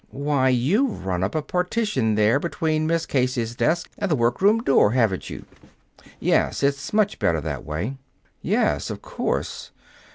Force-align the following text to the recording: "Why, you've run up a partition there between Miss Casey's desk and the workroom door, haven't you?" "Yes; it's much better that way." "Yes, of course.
"Why, 0.09 0.49
you've 0.49 1.05
run 1.05 1.23
up 1.23 1.35
a 1.35 1.43
partition 1.43 2.15
there 2.15 2.39
between 2.39 2.87
Miss 2.87 3.05
Casey's 3.05 3.53
desk 3.53 3.87
and 3.99 4.09
the 4.09 4.15
workroom 4.15 4.63
door, 4.63 4.93
haven't 4.93 5.29
you?" 5.29 5.45
"Yes; 6.19 6.63
it's 6.63 6.91
much 6.91 7.19
better 7.19 7.39
that 7.39 7.63
way." 7.63 7.97
"Yes, 8.41 8.89
of 8.89 9.03
course. 9.03 9.69